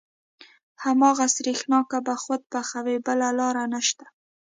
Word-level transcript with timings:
هماغه 0.83 1.25
سرېښناکه 1.35 1.97
به 2.05 2.13
خود 2.23 2.41
پخوې 2.53 2.97
بله 3.07 3.29
لاره 3.39 3.63
نشته. 3.73 4.05